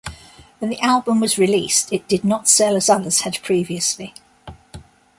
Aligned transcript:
When 0.57 0.71
the 0.71 0.79
album 0.79 1.19
was 1.19 1.37
released, 1.37 1.93
it 1.93 2.07
did 2.07 2.23
not 2.25 2.47
sell 2.49 2.75
as 2.75 2.89
others 2.89 3.21
had 3.21 3.37
previously. 3.43 4.15